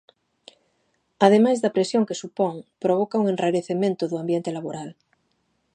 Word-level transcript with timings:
Ademais 1.25 1.57
da 1.63 1.73
presión 1.77 2.07
que 2.07 2.19
supón, 2.21 2.55
provoca 2.83 3.21
"un 3.21 3.25
enrarecemento 3.33 4.03
do 4.07 4.15
ambiente 4.23 4.55
laboral". 4.57 4.89